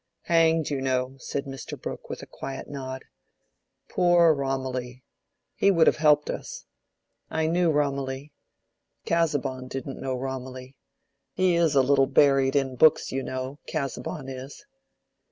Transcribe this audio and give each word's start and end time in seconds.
"Hanged, 0.23 0.71
you 0.71 0.81
know," 0.81 1.15
said 1.19 1.45
Mr. 1.45 1.79
Brooke, 1.79 2.09
with 2.09 2.23
a 2.23 2.25
quiet 2.25 2.67
nod. 2.67 3.05
"Poor 3.87 4.33
Romilly! 4.33 5.03
he 5.53 5.69
would 5.69 5.85
have 5.85 5.97
helped 5.97 6.27
us. 6.31 6.65
I 7.29 7.45
knew 7.45 7.69
Romilly. 7.69 8.33
Casaubon 9.05 9.67
didn't 9.67 10.01
know 10.01 10.15
Romilly. 10.17 10.75
He 11.33 11.53
is 11.53 11.75
a 11.75 11.83
little 11.83 12.07
buried 12.07 12.55
in 12.55 12.77
books, 12.77 13.11
you 13.11 13.21
know, 13.21 13.59
Casaubon 13.67 14.27
is." 14.27 14.65